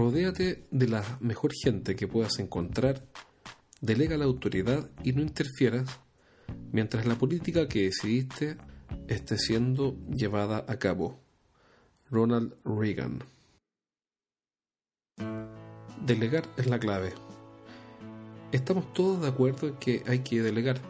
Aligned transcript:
Rodéate 0.00 0.64
de 0.70 0.88
la 0.88 1.04
mejor 1.20 1.52
gente 1.52 1.94
que 1.94 2.08
puedas 2.08 2.38
encontrar, 2.38 3.04
delega 3.82 4.16
la 4.16 4.24
autoridad 4.24 4.88
y 5.04 5.12
no 5.12 5.20
interfieras 5.20 6.00
mientras 6.72 7.04
la 7.04 7.16
política 7.16 7.68
que 7.68 7.82
decidiste 7.82 8.56
esté 9.08 9.36
siendo 9.36 9.98
llevada 10.08 10.64
a 10.66 10.78
cabo. 10.78 11.20
Ronald 12.10 12.54
Reagan. 12.64 13.18
Delegar 16.06 16.48
es 16.56 16.66
la 16.66 16.78
clave. 16.78 17.12
Estamos 18.52 18.94
todos 18.94 19.20
de 19.20 19.28
acuerdo 19.28 19.68
en 19.68 19.76
que 19.76 20.02
hay 20.06 20.20
que 20.20 20.40
delegar. 20.40 20.80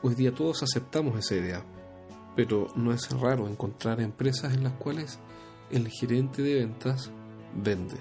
Hoy 0.00 0.14
día 0.14 0.32
todos 0.32 0.62
aceptamos 0.62 1.18
esa 1.18 1.34
idea, 1.34 1.64
pero 2.36 2.68
no 2.76 2.92
es 2.92 3.10
raro 3.10 3.48
encontrar 3.48 4.00
empresas 4.00 4.54
en 4.54 4.62
las 4.62 4.74
cuales 4.74 5.18
el 5.72 5.88
gerente 5.88 6.40
de 6.40 6.54
ventas 6.60 7.10
vende. 7.54 7.96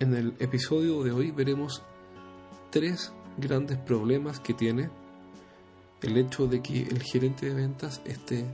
En 0.00 0.14
el 0.14 0.34
episodio 0.38 1.02
de 1.02 1.12
hoy 1.12 1.30
veremos 1.30 1.82
tres 2.70 3.12
grandes 3.36 3.78
problemas 3.78 4.40
que 4.40 4.54
tiene 4.54 4.90
el 6.02 6.16
hecho 6.16 6.46
de 6.46 6.62
que 6.62 6.82
el 6.82 7.02
gerente 7.02 7.46
de 7.46 7.54
ventas 7.54 8.00
esté 8.04 8.44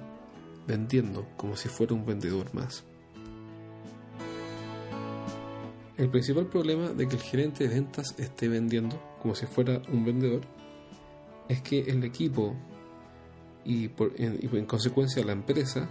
vendiendo 0.66 1.26
como 1.36 1.56
si 1.56 1.68
fuera 1.68 1.94
un 1.94 2.06
vendedor 2.06 2.54
más. 2.54 2.84
El 5.96 6.10
principal 6.10 6.46
problema 6.46 6.88
de 6.88 7.06
que 7.06 7.16
el 7.16 7.22
gerente 7.22 7.68
de 7.68 7.74
ventas 7.74 8.14
esté 8.18 8.48
vendiendo 8.48 9.00
como 9.20 9.34
si 9.34 9.46
fuera 9.46 9.80
un 9.92 10.04
vendedor 10.04 10.42
es 11.48 11.60
que 11.60 11.80
el 11.80 12.02
equipo 12.04 12.56
y, 13.64 13.88
por, 13.88 14.12
en, 14.20 14.38
en 14.42 14.66
consecuencia 14.66 15.24
la 15.24 15.32
empresa 15.32 15.88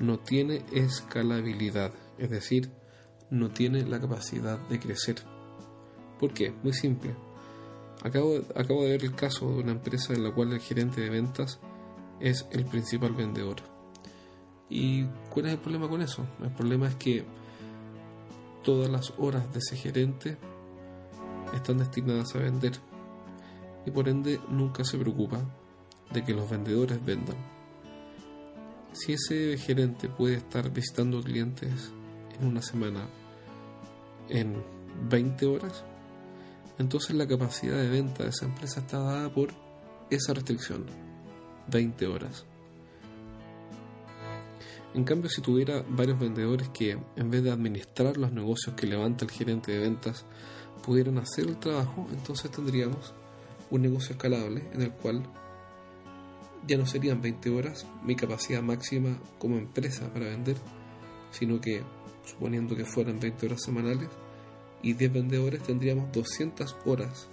no 0.00 0.18
tiene 0.18 0.64
escalabilidad, 0.72 1.92
es 2.18 2.30
decir, 2.30 2.70
no 3.32 3.48
tiene 3.48 3.84
la 3.86 3.98
capacidad 3.98 4.58
de 4.68 4.78
crecer. 4.78 5.16
¿Por 6.20 6.34
qué? 6.34 6.52
Muy 6.62 6.74
simple. 6.74 7.16
Acabo, 8.04 8.42
acabo 8.54 8.84
de 8.84 8.90
ver 8.90 9.04
el 9.04 9.14
caso 9.14 9.48
de 9.48 9.62
una 9.62 9.72
empresa 9.72 10.12
en 10.12 10.22
la 10.22 10.32
cual 10.32 10.52
el 10.52 10.60
gerente 10.60 11.00
de 11.00 11.08
ventas 11.08 11.58
es 12.20 12.46
el 12.52 12.66
principal 12.66 13.14
vendedor. 13.14 13.56
¿Y 14.68 15.06
cuál 15.30 15.46
es 15.46 15.52
el 15.52 15.58
problema 15.58 15.88
con 15.88 16.02
eso? 16.02 16.26
El 16.42 16.50
problema 16.50 16.88
es 16.88 16.94
que 16.96 17.24
todas 18.62 18.90
las 18.90 19.14
horas 19.16 19.50
de 19.52 19.60
ese 19.60 19.76
gerente 19.76 20.36
están 21.54 21.78
destinadas 21.78 22.34
a 22.34 22.38
vender 22.38 22.72
y 23.86 23.90
por 23.90 24.08
ende 24.10 24.40
nunca 24.50 24.84
se 24.84 24.98
preocupa 24.98 25.40
de 26.12 26.22
que 26.22 26.34
los 26.34 26.48
vendedores 26.50 27.02
vendan. 27.02 27.36
Si 28.92 29.14
ese 29.14 29.56
gerente 29.56 30.10
puede 30.10 30.34
estar 30.34 30.70
visitando 30.70 31.22
clientes 31.22 31.92
en 32.38 32.46
una 32.46 32.60
semana 32.60 33.08
en 34.28 34.62
20 35.08 35.46
horas, 35.46 35.84
entonces 36.78 37.14
la 37.16 37.26
capacidad 37.26 37.76
de 37.76 37.88
venta 37.88 38.24
de 38.24 38.30
esa 38.30 38.46
empresa 38.46 38.80
está 38.80 38.98
dada 38.98 39.32
por 39.32 39.50
esa 40.10 40.34
restricción, 40.34 40.86
20 41.68 42.06
horas. 42.06 42.44
En 44.94 45.04
cambio, 45.04 45.30
si 45.30 45.40
tuviera 45.40 45.82
varios 45.88 46.18
vendedores 46.18 46.68
que, 46.68 46.98
en 47.16 47.30
vez 47.30 47.42
de 47.42 47.50
administrar 47.50 48.18
los 48.18 48.30
negocios 48.32 48.76
que 48.76 48.86
levanta 48.86 49.24
el 49.24 49.30
gerente 49.30 49.72
de 49.72 49.78
ventas, 49.78 50.26
pudieran 50.84 51.18
hacer 51.18 51.46
el 51.46 51.56
trabajo, 51.56 52.06
entonces 52.12 52.50
tendríamos 52.50 53.14
un 53.70 53.82
negocio 53.82 54.12
escalable 54.12 54.68
en 54.74 54.82
el 54.82 54.92
cual 54.92 55.22
ya 56.66 56.76
no 56.76 56.86
serían 56.86 57.22
20 57.22 57.50
horas 57.50 57.86
mi 58.04 58.14
capacidad 58.14 58.62
máxima 58.62 59.18
como 59.38 59.56
empresa 59.56 60.12
para 60.12 60.26
vender, 60.26 60.56
sino 61.30 61.60
que, 61.60 61.82
suponiendo 62.24 62.76
que 62.76 62.84
fueran 62.84 63.20
20 63.20 63.46
horas 63.46 63.62
semanales, 63.62 64.08
y 64.82 64.94
10 64.94 65.12
vendedores 65.12 65.62
tendríamos 65.62 66.10
200 66.12 66.76
horas 66.84 67.28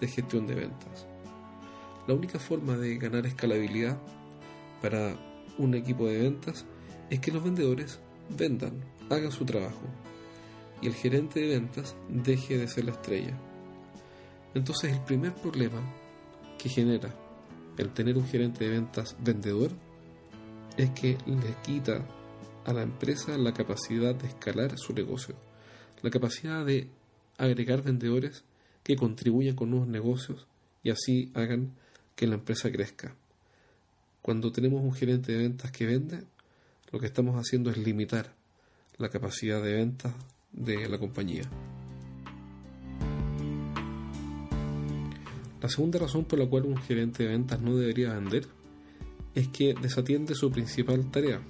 de 0.00 0.08
gestión 0.08 0.46
de 0.46 0.54
ventas. 0.54 1.06
La 2.06 2.14
única 2.14 2.38
forma 2.38 2.76
de 2.76 2.96
ganar 2.98 3.26
escalabilidad 3.26 3.98
para 4.80 5.16
un 5.58 5.74
equipo 5.74 6.06
de 6.06 6.18
ventas 6.18 6.64
es 7.10 7.20
que 7.20 7.32
los 7.32 7.42
vendedores 7.42 7.98
vendan, 8.36 8.84
hagan 9.10 9.32
su 9.32 9.44
trabajo 9.44 9.82
y 10.80 10.86
el 10.86 10.94
gerente 10.94 11.40
de 11.40 11.48
ventas 11.48 11.96
deje 12.08 12.58
de 12.58 12.68
ser 12.68 12.84
la 12.84 12.92
estrella. 12.92 13.36
Entonces 14.54 14.92
el 14.92 15.00
primer 15.00 15.34
problema 15.34 15.80
que 16.58 16.68
genera 16.68 17.14
el 17.78 17.92
tener 17.92 18.16
un 18.16 18.26
gerente 18.26 18.64
de 18.64 18.70
ventas 18.70 19.16
vendedor 19.18 19.70
es 20.76 20.90
que 20.90 21.16
le 21.26 21.54
quita 21.62 22.04
a 22.64 22.72
la 22.72 22.82
empresa 22.82 23.36
la 23.38 23.52
capacidad 23.52 24.14
de 24.14 24.28
escalar 24.28 24.78
su 24.78 24.92
negocio 24.92 25.36
la 26.04 26.10
capacidad 26.10 26.66
de 26.66 26.88
agregar 27.38 27.82
vendedores 27.82 28.44
que 28.82 28.94
contribuyan 28.94 29.56
con 29.56 29.70
nuevos 29.70 29.88
negocios 29.88 30.46
y 30.82 30.90
así 30.90 31.32
hagan 31.32 31.72
que 32.14 32.26
la 32.26 32.34
empresa 32.34 32.70
crezca. 32.70 33.16
Cuando 34.20 34.52
tenemos 34.52 34.82
un 34.82 34.92
gerente 34.92 35.32
de 35.32 35.38
ventas 35.38 35.72
que 35.72 35.86
vende, 35.86 36.24
lo 36.92 37.00
que 37.00 37.06
estamos 37.06 37.36
haciendo 37.36 37.70
es 37.70 37.78
limitar 37.78 38.34
la 38.98 39.08
capacidad 39.08 39.62
de 39.62 39.72
ventas 39.72 40.12
de 40.52 40.86
la 40.90 40.98
compañía. 40.98 41.44
La 45.62 45.70
segunda 45.70 45.98
razón 45.98 46.26
por 46.26 46.38
la 46.38 46.46
cual 46.46 46.66
un 46.66 46.76
gerente 46.76 47.22
de 47.22 47.30
ventas 47.30 47.62
no 47.62 47.76
debería 47.76 48.12
vender 48.12 48.46
es 49.34 49.48
que 49.48 49.72
desatiende 49.80 50.34
su 50.34 50.50
principal 50.50 51.10
tarea, 51.10 51.40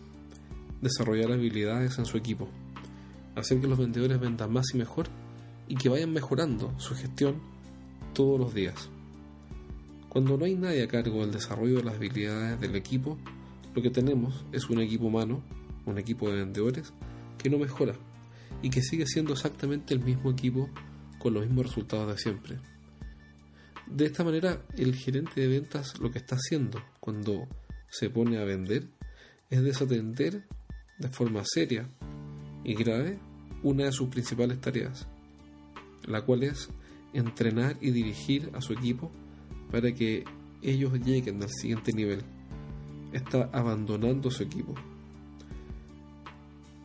desarrollar 0.84 1.32
habilidades 1.32 1.98
en 1.98 2.06
su 2.06 2.16
equipo 2.16 2.48
hacer 3.36 3.60
que 3.60 3.66
los 3.66 3.78
vendedores 3.78 4.20
vendan 4.20 4.52
más 4.52 4.66
y 4.74 4.78
mejor 4.78 5.06
y 5.68 5.76
que 5.76 5.88
vayan 5.88 6.12
mejorando 6.12 6.78
su 6.78 6.94
gestión 6.94 7.40
todos 8.12 8.38
los 8.38 8.54
días. 8.54 8.88
Cuando 10.08 10.36
no 10.36 10.44
hay 10.44 10.54
nadie 10.54 10.82
a 10.82 10.88
cargo 10.88 11.20
del 11.20 11.32
desarrollo 11.32 11.78
de 11.78 11.84
las 11.84 11.96
habilidades 11.96 12.60
del 12.60 12.76
equipo, 12.76 13.18
lo 13.74 13.82
que 13.82 13.90
tenemos 13.90 14.44
es 14.52 14.70
un 14.70 14.80
equipo 14.80 15.06
humano, 15.06 15.42
un 15.86 15.98
equipo 15.98 16.30
de 16.30 16.36
vendedores, 16.36 16.92
que 17.38 17.50
no 17.50 17.58
mejora 17.58 17.94
y 18.62 18.70
que 18.70 18.82
sigue 18.82 19.06
siendo 19.06 19.32
exactamente 19.32 19.92
el 19.92 20.00
mismo 20.00 20.30
equipo 20.30 20.70
con 21.18 21.34
los 21.34 21.44
mismos 21.44 21.66
resultados 21.66 22.12
de 22.12 22.18
siempre. 22.18 22.58
De 23.86 24.06
esta 24.06 24.22
manera, 24.22 24.62
el 24.76 24.94
gerente 24.94 25.40
de 25.40 25.48
ventas 25.48 25.98
lo 25.98 26.10
que 26.10 26.18
está 26.18 26.36
haciendo 26.36 26.80
cuando 27.00 27.48
se 27.88 28.08
pone 28.08 28.38
a 28.38 28.44
vender 28.44 28.88
es 29.50 29.62
desatender 29.62 30.46
de 30.98 31.08
forma 31.08 31.42
seria 31.44 31.88
y 32.62 32.74
grave 32.74 33.18
una 33.62 33.84
de 33.84 33.92
sus 33.92 34.08
principales 34.08 34.60
tareas, 34.60 35.06
la 36.06 36.22
cual 36.22 36.42
es 36.42 36.68
entrenar 37.12 37.76
y 37.80 37.90
dirigir 37.90 38.50
a 38.54 38.60
su 38.60 38.72
equipo 38.72 39.10
para 39.70 39.92
que 39.92 40.24
ellos 40.62 40.92
lleguen 41.04 41.42
al 41.42 41.50
siguiente 41.50 41.92
nivel. 41.92 42.22
Está 43.12 43.48
abandonando 43.52 44.30
su 44.30 44.42
equipo. 44.42 44.74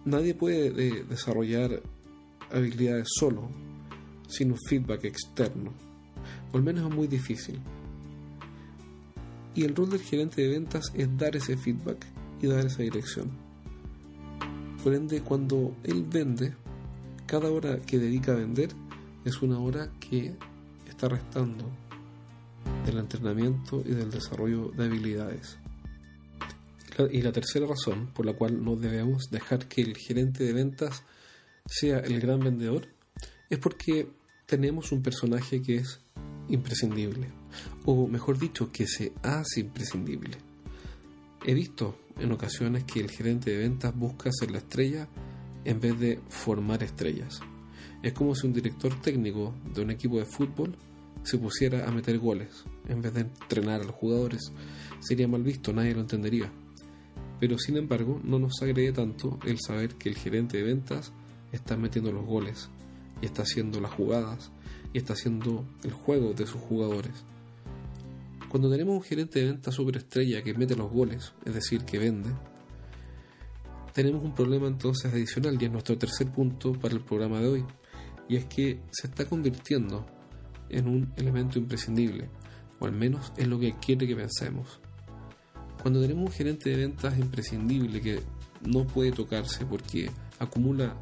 Nadie 0.06 0.33
puede 0.33 0.71
desarrollar 1.03 1.81
habilidades 2.51 3.07
solo, 3.19 3.50
sin 4.27 4.51
un 4.51 4.57
feedback 4.67 5.06
externo, 5.06 5.73
o 6.51 6.57
al 6.57 6.63
menos 6.63 6.89
es 6.89 6.95
muy 6.95 7.07
difícil. 7.07 7.59
Y 9.56 9.63
el 9.63 9.75
rol 9.75 9.89
del 9.89 10.01
gerente 10.01 10.41
de 10.41 10.50
ventas 10.50 10.91
es 10.94 11.17
dar 11.17 11.35
ese 11.35 11.57
feedback 11.57 12.06
y 12.41 12.47
dar 12.47 12.65
esa 12.65 12.83
dirección. 12.83 13.48
Por 14.83 14.93
ende, 14.93 15.21
cuando 15.21 15.75
él 15.83 16.05
vende, 16.09 16.55
cada 17.25 17.51
hora 17.51 17.81
que 17.81 17.99
dedica 17.99 18.31
a 18.31 18.35
vender 18.35 18.69
es 19.25 19.41
una 19.41 19.59
hora 19.59 19.91
que 19.99 20.35
está 20.87 21.09
restando 21.09 21.65
del 22.85 22.97
entrenamiento 22.97 23.83
y 23.85 23.91
del 23.91 24.09
desarrollo 24.09 24.69
de 24.69 24.85
habilidades. 24.85 25.57
Y 27.11 27.21
la 27.21 27.31
tercera 27.31 27.65
razón 27.65 28.07
por 28.13 28.25
la 28.25 28.33
cual 28.33 28.63
no 28.63 28.75
debemos 28.75 29.29
dejar 29.29 29.67
que 29.67 29.81
el 29.81 29.95
gerente 29.95 30.43
de 30.43 30.53
ventas 30.53 31.03
sea 31.65 31.99
el 31.99 32.19
gran 32.19 32.39
vendedor 32.39 32.87
es 33.49 33.57
porque 33.59 34.09
tenemos 34.45 34.91
un 34.91 35.01
personaje 35.01 35.61
que 35.61 35.75
es 35.77 36.01
imprescindible, 36.49 37.27
o 37.85 38.07
mejor 38.07 38.37
dicho, 38.37 38.71
que 38.71 38.87
se 38.87 39.13
hace 39.23 39.61
imprescindible. 39.61 40.37
He 41.45 41.53
visto 41.53 41.95
en 42.19 42.31
ocasiones 42.31 42.83
que 42.83 43.00
el 43.00 43.10
gerente 43.10 43.51
de 43.51 43.57
ventas 43.57 43.95
busca 43.95 44.30
ser 44.31 44.51
la 44.51 44.60
estrella 44.60 45.07
en 45.66 45.80
vez 45.80 46.00
de 46.00 46.19
formar 46.30 46.83
estrellas. 46.83 47.39
Es 48.01 48.13
como 48.13 48.36
si 48.36 48.48
un 48.48 48.54
director 48.54 49.00
técnico 49.01 49.54
de 49.74 49.81
un 49.81 49.92
equipo 49.92 50.18
de 50.18 50.25
fútbol 50.25 50.75
se 51.24 51.38
pusiera 51.38 51.88
a 51.88 51.92
meter 51.92 52.18
goles 52.18 52.63
en 52.88 53.01
vez 53.01 53.13
de 53.13 53.21
entrenar 53.21 53.81
a 53.81 53.86
los 53.86 53.95
jugadores. 53.95 54.51
Sería 55.00 55.27
mal 55.27 55.44
visto, 55.44 55.74
nadie 55.74 55.94
lo 55.94 56.01
entendería. 56.01 56.51
Pero 57.39 57.57
sin 57.57 57.77
embargo, 57.77 58.19
no 58.24 58.39
nos 58.39 58.62
agrede 58.62 58.92
tanto 58.92 59.39
el 59.45 59.60
saber 59.60 59.95
que 59.95 60.10
el 60.10 60.16
gerente 60.16 60.57
de 60.57 60.63
ventas 60.63 61.12
está 61.51 61.77
metiendo 61.77 62.12
los 62.12 62.25
goles 62.25 62.69
y 63.21 63.25
está 63.25 63.44
haciendo 63.44 63.80
las 63.80 63.92
jugadas 63.92 64.51
y 64.94 64.98
está 64.98 65.13
haciendo 65.13 65.66
el 65.83 65.92
juego 65.92 66.33
de 66.33 66.45
sus 66.45 66.62
jugadores. 66.62 67.24
Cuando 68.49 68.67
tenemos 68.67 68.95
un 68.95 69.03
gerente 69.03 69.39
de 69.39 69.45
ventas 69.45 69.75
superestrella 69.75 70.43
que 70.43 70.55
mete 70.55 70.75
los 70.75 70.91
goles, 70.91 71.33
es 71.45 71.53
decir, 71.53 71.85
que 71.85 71.99
vende, 71.99 72.31
tenemos 73.93 74.23
un 74.23 74.33
problema 74.33 74.67
entonces 74.67 75.13
adicional 75.13 75.61
y 75.61 75.65
es 75.65 75.71
nuestro 75.71 75.99
tercer 75.99 76.31
punto 76.31 76.73
para 76.73 76.95
el 76.95 77.01
programa 77.01 77.39
de 77.39 77.47
hoy, 77.47 77.65
y 78.27 78.37
es 78.37 78.45
que 78.45 78.79
se 78.89 79.05
está 79.05 79.25
convirtiendo 79.25 80.03
en 80.69 80.87
un 80.87 81.13
elemento 81.15 81.59
imprescindible, 81.59 82.27
o 82.79 82.85
al 82.85 82.91
menos 82.91 83.31
es 83.37 83.47
lo 83.47 83.59
que 83.59 83.75
quiere 83.77 84.07
que 84.07 84.15
pensemos. 84.15 84.79
Cuando 85.83 86.01
tenemos 86.01 86.25
un 86.25 86.31
gerente 86.31 86.71
de 86.71 86.77
ventas 86.77 87.19
imprescindible 87.19 88.01
que 88.01 88.19
no 88.65 88.85
puede 88.87 89.11
tocarse 89.11 89.63
porque 89.65 90.09
acumula 90.39 90.97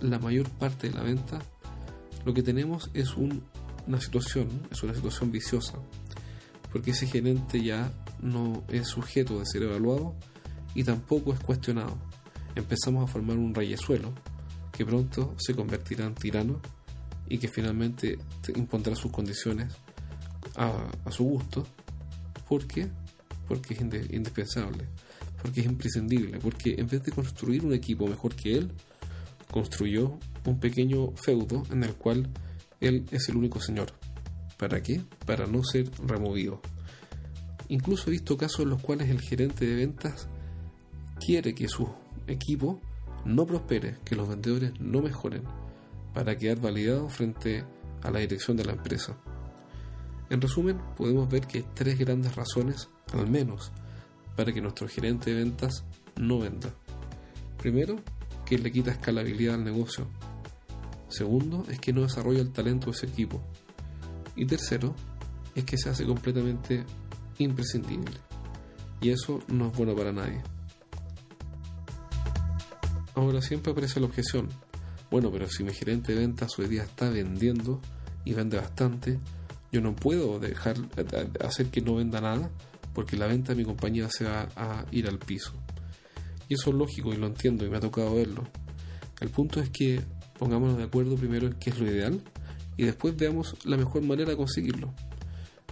la 0.00 0.18
mayor 0.18 0.48
parte 0.48 0.88
de 0.88 0.94
la 0.94 1.02
venta, 1.02 1.40
lo 2.24 2.32
que 2.32 2.42
tenemos 2.42 2.90
es 2.94 3.16
una 3.16 4.00
situación, 4.00 4.48
es 4.70 4.82
una 4.82 4.94
situación 4.94 5.30
viciosa, 5.30 5.78
porque 6.72 6.90
ese 6.90 7.06
gerente 7.06 7.62
ya 7.62 7.92
no 8.20 8.64
es 8.68 8.88
sujeto 8.88 9.38
de 9.38 9.46
ser 9.46 9.62
evaluado 9.62 10.14
y 10.74 10.84
tampoco 10.84 11.32
es 11.32 11.40
cuestionado. 11.40 11.96
Empezamos 12.54 13.04
a 13.04 13.12
formar 13.12 13.36
un 13.36 13.54
reyesuelo 13.54 14.12
que 14.72 14.84
pronto 14.84 15.34
se 15.38 15.54
convertirá 15.54 16.04
en 16.04 16.14
tirano 16.14 16.60
y 17.28 17.38
que 17.38 17.48
finalmente 17.48 18.18
impondrá 18.54 18.94
sus 18.94 19.10
condiciones 19.10 19.72
a, 20.56 20.72
su 21.10 21.24
gusto. 21.24 21.66
¿Por 22.48 22.66
qué? 22.66 22.88
Porque 23.48 23.74
es 23.74 23.80
indispensable, 23.80 24.84
porque 25.40 25.60
es 25.60 25.66
imprescindible, 25.66 26.38
porque 26.38 26.74
en 26.78 26.86
vez 26.86 27.02
de 27.02 27.12
construir 27.12 27.64
un 27.64 27.72
equipo 27.72 28.06
mejor 28.06 28.34
que 28.34 28.56
él, 28.56 28.72
construyó 29.50 30.18
un 30.44 30.60
pequeño 30.60 31.12
feudo 31.16 31.62
en 31.70 31.84
el 31.84 31.94
cual 31.94 32.28
él 32.80 33.06
es 33.10 33.28
el 33.28 33.36
único 33.36 33.60
señor. 33.60 33.92
¿Para 34.56 34.82
qué? 34.82 35.02
Para 35.24 35.46
no 35.46 35.62
ser 35.62 35.90
removido. 36.06 36.60
Incluso 37.68 38.08
he 38.08 38.12
visto 38.12 38.36
casos 38.36 38.60
en 38.60 38.70
los 38.70 38.80
cuales 38.80 39.10
el 39.10 39.20
gerente 39.20 39.66
de 39.66 39.74
ventas 39.74 40.28
quiere 41.24 41.54
que 41.54 41.68
su 41.68 41.88
equipo 42.26 42.80
no 43.24 43.46
prospere, 43.46 43.98
que 44.04 44.14
los 44.14 44.28
vendedores 44.28 44.72
no 44.80 45.02
mejoren, 45.02 45.42
para 46.14 46.36
quedar 46.36 46.60
validado 46.60 47.08
frente 47.08 47.64
a 48.02 48.10
la 48.10 48.20
dirección 48.20 48.56
de 48.56 48.64
la 48.64 48.72
empresa. 48.72 49.16
En 50.30 50.40
resumen, 50.40 50.80
podemos 50.96 51.28
ver 51.28 51.46
que 51.46 51.58
hay 51.58 51.66
tres 51.74 51.98
grandes 51.98 52.34
razones, 52.34 52.88
al 53.12 53.28
menos, 53.28 53.72
para 54.36 54.52
que 54.52 54.60
nuestro 54.60 54.88
gerente 54.88 55.30
de 55.30 55.42
ventas 55.42 55.84
no 56.16 56.38
venda. 56.38 56.74
Primero, 57.58 57.96
que 58.44 58.58
le 58.58 58.70
quita 58.70 58.92
escalabilidad 58.92 59.56
al 59.56 59.64
negocio. 59.64 60.06
Segundo, 61.08 61.64
es 61.68 61.80
que 61.80 61.92
no 61.92 62.02
desarrolla 62.02 62.40
el 62.40 62.52
talento 62.52 62.86
de 62.86 62.92
ese 62.92 63.06
equipo. 63.06 63.42
Y 64.36 64.46
tercero, 64.46 64.94
es 65.54 65.64
que 65.64 65.78
se 65.78 65.88
hace 65.88 66.04
completamente 66.04 66.84
imprescindible. 67.38 68.16
Y 69.00 69.10
eso 69.10 69.40
no 69.48 69.68
es 69.68 69.76
bueno 69.76 69.94
para 69.94 70.12
nadie. 70.12 70.42
Ahora 73.14 73.40
siempre 73.40 73.72
aparece 73.72 73.98
la 73.98 74.06
objeción. 74.06 74.48
Bueno, 75.10 75.30
pero 75.32 75.48
si 75.48 75.64
mi 75.64 75.72
gerente 75.72 76.12
de 76.12 76.20
ventas 76.20 76.58
hoy 76.58 76.68
día 76.68 76.82
está 76.82 77.08
vendiendo 77.08 77.80
y 78.24 78.34
vende 78.34 78.58
bastante, 78.58 79.18
yo 79.72 79.80
no 79.80 79.94
puedo 79.94 80.38
dejar 80.38 80.76
hacer 81.40 81.70
que 81.70 81.80
no 81.80 81.94
venda 81.94 82.20
nada 82.20 82.50
porque 82.92 83.16
la 83.16 83.26
venta 83.26 83.52
de 83.52 83.56
mi 83.56 83.64
compañía 83.64 84.08
se 84.10 84.24
va 84.24 84.48
a 84.56 84.84
ir 84.90 85.08
al 85.08 85.18
piso. 85.18 85.52
Y 86.48 86.54
eso 86.54 86.70
es 86.70 86.76
lógico 86.76 87.12
y 87.12 87.16
lo 87.16 87.26
entiendo 87.26 87.64
y 87.64 87.70
me 87.70 87.76
ha 87.76 87.80
tocado 87.80 88.14
verlo. 88.14 88.44
El 89.20 89.30
punto 89.30 89.60
es 89.60 89.70
que 89.70 90.00
pongámonos 90.38 90.76
de 90.76 90.84
acuerdo 90.84 91.16
primero 91.16 91.46
en 91.46 91.54
qué 91.54 91.70
es 91.70 91.78
lo 91.78 91.90
ideal 91.90 92.22
y 92.76 92.84
después 92.84 93.16
veamos 93.16 93.56
la 93.64 93.76
mejor 93.76 94.02
manera 94.02 94.30
de 94.30 94.36
conseguirlo. 94.36 94.94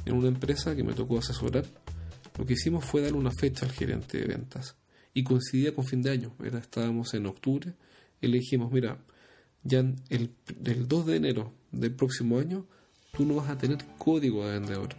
En 0.05 0.15
una 0.15 0.29
empresa 0.29 0.75
que 0.75 0.85
me 0.85 0.93
tocó 0.93 1.19
asesorar, 1.19 1.65
lo 2.39 2.47
que 2.47 2.55
hicimos 2.55 2.85
fue 2.85 3.03
dar 3.03 3.15
una 3.15 3.31
fecha 3.31 3.67
al 3.67 3.73
gerente 3.73 4.19
de 4.19 4.27
ventas 4.27 4.77
y 5.13 5.23
coincidía 5.23 5.75
con 5.75 5.85
fin 5.85 6.03
de 6.03 6.11
año. 6.11 6.35
Estábamos 6.43 7.15
en 7.15 7.27
octubre 7.27 7.75
y 8.21 8.27
le 8.27 8.39
dijimos, 8.39 8.73
mira, 8.73 8.99
ya 9.63 9.81
el, 10.09 10.35
el 10.65 10.89
2 10.89 11.07
de 11.07 11.17
enero 11.17 11.53
del 11.73 11.95
próximo 11.95 12.39
año 12.39 12.67
tú 13.17 13.25
no 13.25 13.37
vas 13.37 13.49
a 13.49 13.59
tener 13.59 13.79
código 13.99 14.45
de 14.47 14.59
vendedor. 14.59 14.91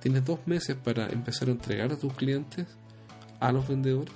Tienes 0.00 0.24
dos 0.24 0.40
meses 0.46 0.76
para 0.76 1.08
empezar 1.10 1.48
a 1.48 1.52
entregar 1.52 1.92
a 1.92 1.98
tus 1.98 2.14
clientes, 2.14 2.66
a 3.38 3.52
los 3.52 3.68
vendedores. 3.68 4.14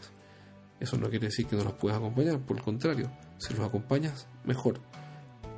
Eso 0.80 0.96
no 0.96 1.10
quiere 1.10 1.26
decir 1.26 1.46
que 1.46 1.56
no 1.56 1.64
los 1.64 1.74
puedas 1.74 1.98
acompañar, 1.98 2.40
por 2.40 2.56
el 2.56 2.62
contrario, 2.62 3.10
si 3.38 3.52
los 3.54 3.66
acompañas, 3.66 4.26
mejor. 4.44 4.80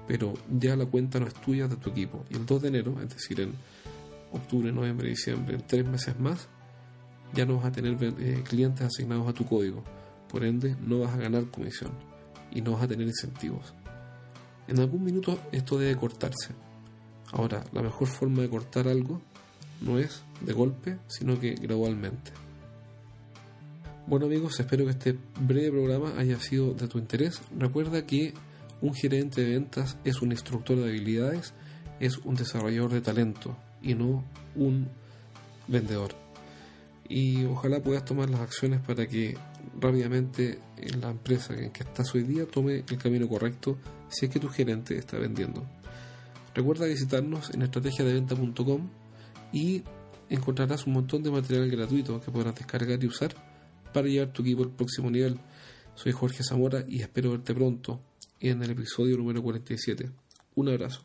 Pero 0.07 0.35
ya 0.51 0.77
la 0.77 0.87
cuenta 0.87 1.19
no 1.19 1.27
es 1.27 1.35
tuya, 1.35 1.69
de 1.69 1.77
tu 1.77 1.91
equipo. 1.91 2.25
Y 2.31 2.37
el 2.37 2.47
2 2.47 2.63
de 2.63 2.69
enero, 2.69 2.95
es 3.03 3.09
decir, 3.09 3.41
en 3.41 3.55
octubre, 4.33 4.71
noviembre, 4.73 5.09
diciembre, 5.09 5.57
en 5.57 5.67
tres 5.67 5.87
meses 5.87 6.19
más, 6.19 6.49
ya 7.35 7.45
no 7.45 7.57
vas 7.57 7.67
a 7.67 7.73
tener 7.73 7.97
eh, 8.01 8.43
clientes 8.47 8.87
asignados 8.87 9.29
a 9.29 9.33
tu 9.33 9.47
código. 9.47 9.83
Por 10.29 10.45
ende, 10.45 10.77
no 10.81 11.01
vas 11.01 11.15
a 11.15 11.19
ganar 11.19 11.45
comisión 11.47 11.93
y 12.53 12.61
no 12.61 12.73
vas 12.73 12.83
a 12.83 12.89
tener 12.89 13.07
incentivos. 13.07 13.75
En 14.69 14.79
algún 14.81 15.05
minuto 15.05 15.39
esto 15.53 15.79
debe 15.79 15.97
cortarse. 15.97 16.55
Ahora, 17.33 17.65
la 17.73 17.83
mejor 17.83 18.09
forma 18.09 18.43
de 18.43 18.49
cortar 18.49 18.89
algo 18.89 19.21
no 19.81 19.99
es 19.99 20.23
de 20.41 20.53
golpe, 20.53 20.99
sino 21.09 21.39
que 21.39 21.55
gradualmente. 21.55 22.33
Bueno 24.07 24.27
amigos, 24.27 24.61
espero 24.61 24.85
que 24.85 24.93
este 24.93 25.19
breve 25.41 25.71
programa 25.71 26.15
haya 26.17 26.39
sido 26.39 26.75
de 26.75 26.87
tu 26.87 26.99
interés. 26.99 27.41
Recuerda 27.59 28.07
que 28.07 28.35
un 28.81 28.95
gerente 28.95 29.43
de 29.43 29.53
ventas 29.53 29.97
es 30.05 30.23
un 30.23 30.33
instructor 30.33 30.77
de 30.77 30.89
habilidades, 30.89 31.55
es 32.01 32.19
un 32.19 32.35
desarrollador 32.35 32.93
de 32.93 33.01
talento 33.01 33.57
y 33.83 33.95
no 33.95 34.25
un 34.55 34.89
vendedor. 35.67 36.13
Y 37.09 37.45
ojalá 37.45 37.81
puedas 37.81 38.05
tomar 38.05 38.29
las 38.31 38.41
acciones 38.41 38.81
para 38.81 39.07
que 39.07 39.37
rápidamente 39.81 40.59
en 40.77 41.01
la 41.01 41.11
empresa 41.11 41.55
en 41.55 41.71
que 41.71 41.85
estás 41.85 42.15
hoy 42.15 42.25
día 42.25 42.47
tome 42.47 42.85
el 42.89 42.99
camino 42.99 43.29
correcto 43.29 43.79
si 44.09 44.27
es 44.27 44.33
que 44.33 44.41
tu 44.41 44.49
gerente 44.49 44.99
está 44.99 45.19
vendiendo. 45.19 45.65
Recuerda 46.55 46.87
visitarnos 46.87 47.51
en 47.51 47.63
estrategiadeventa.com 47.63 48.89
y 49.53 49.83
encontrarás 50.29 50.87
un 50.87 50.95
montón 50.95 51.23
de 51.23 51.31
material 51.31 51.71
gratuito 51.71 52.21
que 52.21 52.31
podrás 52.31 52.57
descargar 52.57 53.03
y 53.03 53.07
usar 53.07 53.35
para 53.93 54.09
llevar 54.09 54.33
tu 54.33 54.43
equipo 54.43 54.65
al 54.65 54.71
próximo 54.71 55.11
nivel. 55.11 55.39
Soy 55.95 56.13
Jorge 56.13 56.43
Zamora 56.43 56.85
y 56.87 57.01
espero 57.01 57.31
verte 57.31 57.55
pronto 57.55 58.01
en 58.41 58.63
el 58.63 58.71
episodio 58.71 59.17
número 59.17 59.43
47. 59.43 60.11
Un 60.55 60.69
abrazo. 60.69 61.05